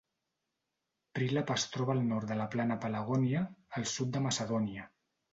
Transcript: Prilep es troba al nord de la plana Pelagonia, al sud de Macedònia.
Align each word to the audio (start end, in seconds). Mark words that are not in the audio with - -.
Prilep 1.17 1.51
es 1.55 1.65
troba 1.75 1.93
al 1.95 2.01
nord 2.11 2.31
de 2.31 2.37
la 2.39 2.47
plana 2.55 2.77
Pelagonia, 2.85 3.43
al 3.81 3.85
sud 3.91 4.09
de 4.17 4.23
Macedònia. 4.29 4.87